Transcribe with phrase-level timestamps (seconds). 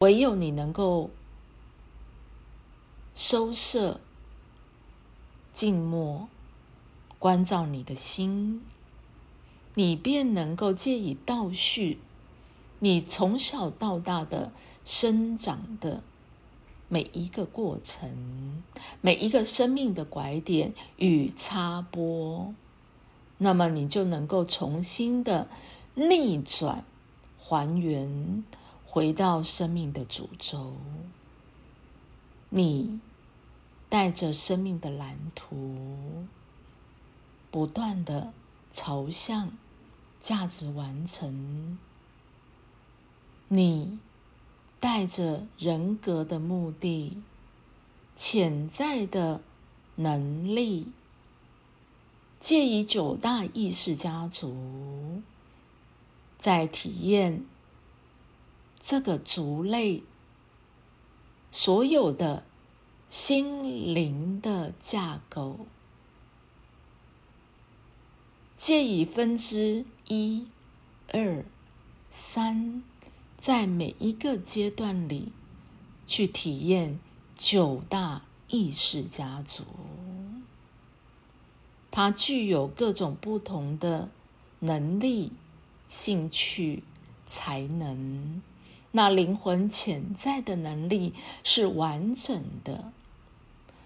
[0.00, 1.10] 唯有你能够
[3.14, 4.00] 收摄、
[5.52, 6.26] 静默、
[7.18, 8.62] 关照你的心，
[9.74, 11.98] 你便能够借以倒叙
[12.78, 14.52] 你从小到大的
[14.86, 16.02] 生长的
[16.88, 18.62] 每一个过程，
[19.02, 22.54] 每一个生命的拐点与插播，
[23.36, 25.46] 那么你就能够重新的
[25.94, 26.86] 逆转、
[27.38, 28.42] 还原。
[28.92, 30.74] 回到生命的主轴，
[32.48, 32.98] 你
[33.88, 36.26] 带着生命的蓝图，
[37.52, 38.32] 不断的
[38.72, 39.52] 朝向
[40.20, 41.78] 价值完成。
[43.46, 44.00] 你
[44.80, 47.22] 带着人格的目的、
[48.16, 49.40] 潜在的
[49.94, 50.88] 能力，
[52.40, 55.22] 借以九大意识家族，
[56.40, 57.44] 在体验。
[58.82, 60.02] 这个族类
[61.52, 62.44] 所有的
[63.10, 65.66] 心灵的架构，
[68.56, 70.46] 借以分支一、
[71.12, 71.44] 二、
[72.10, 72.82] 三，
[73.36, 75.32] 在每一个阶段里
[76.06, 76.98] 去体验
[77.36, 79.64] 九大意识家族，
[81.90, 84.08] 它具有各种不同的
[84.60, 85.32] 能力、
[85.86, 86.82] 兴趣、
[87.28, 88.40] 才能。
[88.92, 92.92] 那灵魂潜在的能力是完整的，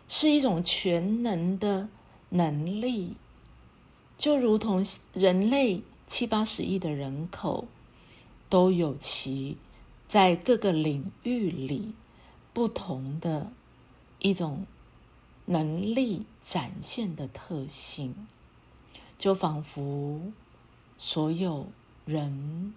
[0.08, 1.88] 是一种全能的
[2.30, 3.16] 能力，
[4.16, 4.82] 就如同
[5.12, 7.66] 人类七八十亿的人口
[8.48, 9.58] 都有其
[10.08, 11.94] 在各个领域里
[12.54, 13.52] 不同的
[14.20, 14.64] 一种
[15.44, 18.14] 能力展现的特性，
[19.18, 20.32] 就仿佛
[20.96, 21.66] 所有
[22.06, 22.72] 人。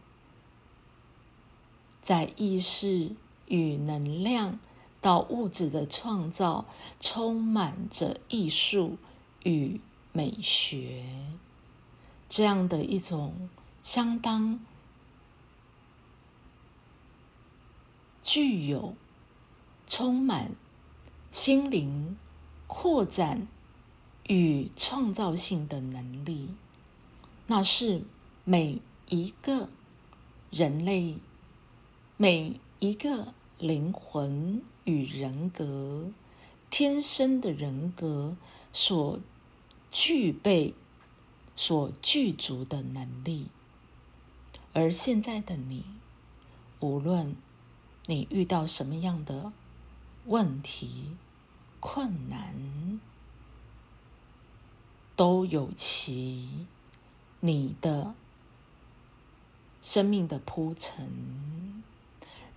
[2.07, 3.11] 在意识
[3.47, 4.59] 与能量
[5.01, 6.63] 到物质的创造，
[7.01, 8.95] 充满着艺术
[9.43, 9.81] 与
[10.13, 11.03] 美学，
[12.29, 13.49] 这样的一种
[13.83, 14.57] 相当
[18.21, 18.95] 具有
[19.85, 20.51] 充满
[21.29, 22.15] 心灵
[22.67, 23.49] 扩展
[24.27, 26.55] 与创造性的能力，
[27.47, 28.01] 那是
[28.45, 29.67] 每一个
[30.49, 31.17] 人类。
[32.19, 36.09] 每一个灵魂与人格，
[36.71, 38.35] 天生的人格
[38.73, 39.19] 所
[39.91, 40.73] 具备、
[41.55, 43.49] 所具足的能力，
[44.73, 45.85] 而现在的你，
[46.79, 47.35] 无论
[48.07, 49.53] 你遇到什么样的
[50.25, 51.15] 问题、
[51.79, 52.99] 困难，
[55.15, 56.65] 都有其
[57.41, 58.15] 你的
[59.83, 61.45] 生命的铺陈。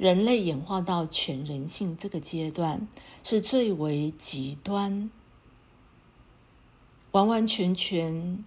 [0.00, 2.88] 人类演化到全人性这个阶段，
[3.22, 5.10] 是最为极端，
[7.10, 8.42] 完完全全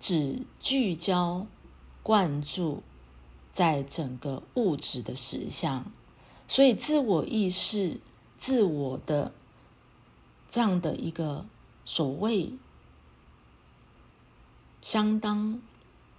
[0.00, 1.46] 只聚焦、
[2.02, 2.82] 灌注
[3.52, 5.84] 在整个物质的实相，
[6.48, 8.00] 所以自我意识、
[8.38, 9.34] 自我的
[10.48, 11.44] 这样的一个
[11.84, 12.54] 所谓
[14.80, 15.60] 相当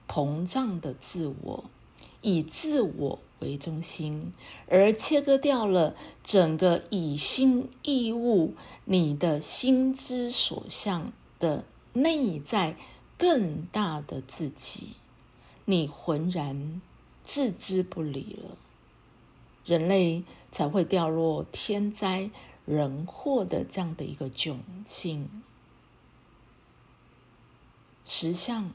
[0.08, 1.64] 膨胀的自我，
[2.22, 3.18] 以自我。
[3.40, 4.32] 为中心，
[4.68, 12.78] 而切割掉了整个以心义物、你的心之所向的内在
[13.18, 14.96] 更大的自己，
[15.66, 16.82] 你浑然
[17.24, 18.58] 置之不理了，
[19.66, 22.30] 人类才会掉落天灾
[22.66, 25.30] 人祸的这样的一个窘境。
[28.06, 28.72] 实相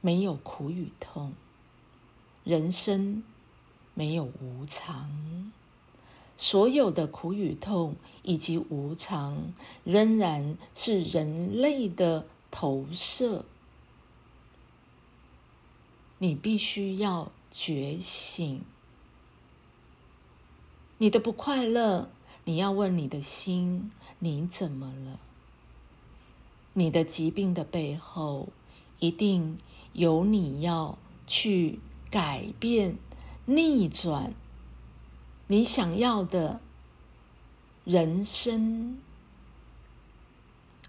[0.00, 1.34] 没有苦与痛。
[2.44, 3.22] 人生
[3.94, 5.52] 没有无常，
[6.36, 9.52] 所有的苦与痛以及无常，
[9.84, 13.44] 仍然是人类的投射。
[16.18, 18.62] 你必须要觉醒，
[20.98, 22.08] 你的不快乐，
[22.44, 25.20] 你要问你的心：你怎么了？
[26.72, 28.48] 你的疾病的背后，
[29.00, 29.58] 一定
[29.92, 30.96] 有你要
[31.26, 31.80] 去。
[32.10, 32.96] 改变、
[33.46, 34.32] 逆转
[35.46, 36.60] 你想要的
[37.84, 38.98] 人生，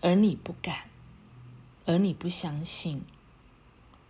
[0.02, 0.90] 而你不敢，
[1.86, 3.04] 而你不相信，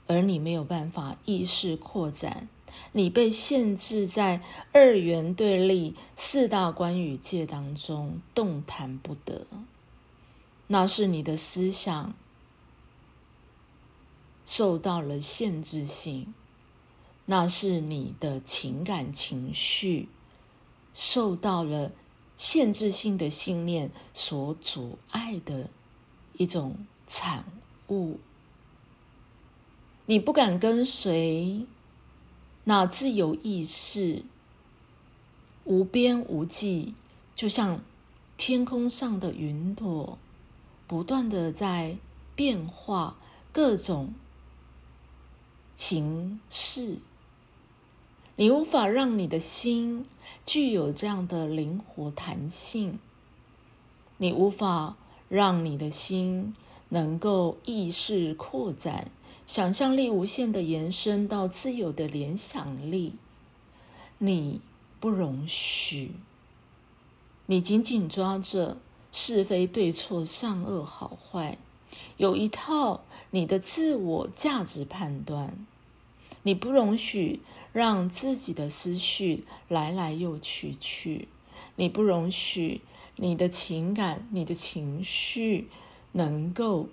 [0.07, 2.47] 而你没有办法意识扩展，
[2.91, 4.41] 你被限制在
[4.71, 9.45] 二元对立、四大关语界当中，动弹不得。
[10.67, 12.13] 那是你的思想
[14.45, 16.33] 受到了限制性。
[17.31, 20.09] 那是你的情感情绪
[20.95, 21.91] 受到了
[22.35, 25.69] 限制性的信念所阻碍的
[26.33, 27.45] 一种产
[27.89, 28.19] 物。
[30.07, 31.67] 你不敢跟随
[32.63, 34.23] 那自由意识，
[35.65, 36.95] 无边无际，
[37.35, 37.79] 就像
[38.37, 40.17] 天空上的云朵，
[40.87, 41.99] 不断的在
[42.35, 43.17] 变化
[43.51, 44.15] 各种
[45.75, 46.97] 形式。
[48.39, 50.05] 你无法让你的心
[50.45, 52.97] 具有这样的灵活弹性，
[54.15, 54.95] 你无法
[55.27, 56.55] 让你的心
[56.87, 59.11] 能够意识扩展、
[59.45, 63.15] 想象力无限的延伸到自由的联想力。
[64.19, 64.61] 你
[65.01, 66.13] 不容许，
[67.47, 68.77] 你紧紧抓着
[69.11, 71.57] 是非对错、善恶好坏，
[72.15, 73.01] 有一套
[73.31, 75.65] 你的自我价值判断，
[76.43, 77.41] 你不容许。
[77.71, 81.27] 让自己的思绪来来又去去，
[81.75, 82.81] 你不容许
[83.15, 85.69] 你的情感、你的情绪
[86.13, 86.89] 能够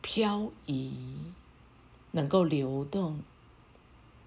[0.00, 0.92] 漂移，
[2.12, 3.20] 能够流动。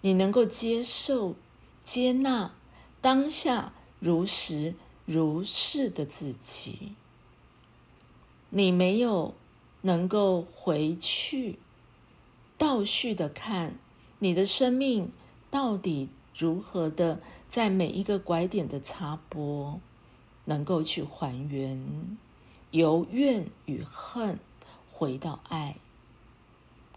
[0.01, 1.35] 你能够接受、
[1.83, 2.53] 接纳
[3.01, 6.93] 当下如实如是的自己。
[8.49, 9.33] 你没有
[9.81, 11.59] 能够回去。
[12.59, 13.79] 倒叙的看，
[14.19, 15.13] 你的生命
[15.49, 19.79] 到底如何的在每一个拐点的插播，
[20.43, 22.17] 能够去还原
[22.71, 24.37] 由怨与恨
[24.91, 25.77] 回到爱。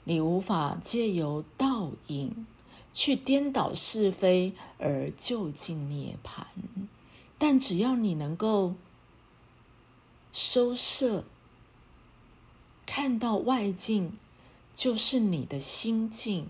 [0.02, 2.44] 你无法借由倒影
[2.92, 6.42] 去颠倒是非而就近涅槃，
[7.38, 8.74] 但只要你能够
[10.32, 11.22] 收摄，
[12.84, 14.12] 看到外境。
[14.74, 16.46] 就是你的心境，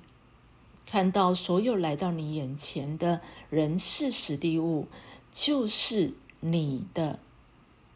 [0.87, 3.21] 看到所有来到你眼前的
[3.51, 4.87] 人事、实地物，
[5.33, 7.19] 就是你的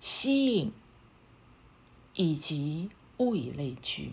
[0.00, 0.72] 吸引
[2.14, 4.12] 以及物以类聚。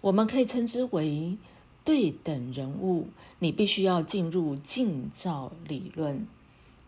[0.00, 1.36] 我们可以称之为
[1.84, 3.08] 对等人物。
[3.40, 6.26] 你必须要进入静照理论，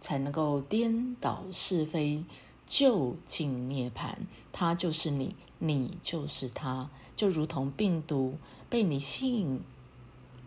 [0.01, 2.25] 才能够颠倒是非，
[2.71, 4.15] 就近涅槃。
[4.53, 5.35] 他就是你。
[5.63, 8.39] 你就是他，就如同病毒
[8.71, 9.61] 被你吸引，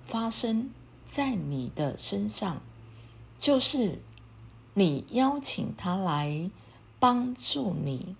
[0.03, 0.71] 发生
[1.05, 2.63] 在你的身上，
[3.37, 3.99] 就是
[4.73, 6.49] 你邀请他来
[6.99, 8.15] 帮助你，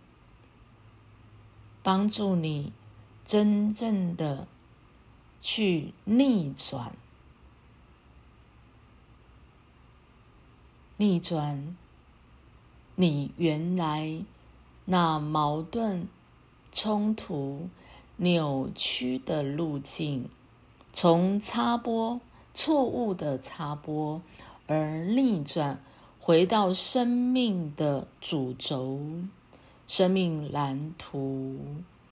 [1.82, 2.72] 帮助你
[3.26, 4.48] 真正的
[5.40, 6.96] 去逆转，
[10.98, 11.76] 逆转
[12.96, 14.24] 你原来
[14.86, 16.08] 那矛盾。
[16.76, 17.70] 冲突、
[18.18, 20.28] 扭曲的路径，
[20.92, 22.20] 从插播
[22.56, 24.20] 错误的插播，
[24.66, 25.80] 而逆转
[26.20, 29.00] 回到生命的主轴、
[29.86, 31.60] 生命蓝图。